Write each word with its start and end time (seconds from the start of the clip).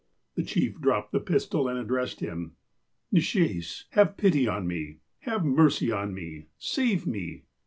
"The 0.35 0.41
chief 0.41 0.81
dropped 0.81 1.11
the 1.11 1.19
pistol, 1.19 1.67
and 1.67 1.77
addressed 1.77 2.21
him:"' 2.21 2.55
Nishaes, 3.13 3.83
have 3.91 4.17
pity 4.17 4.47
on 4.47 4.65
me. 4.67 4.97
Have 5.29 5.45
mercy 5.45 5.91
on 5.91 6.15
me. 6.15 6.47
Save 6.57 7.05
me 7.05 7.43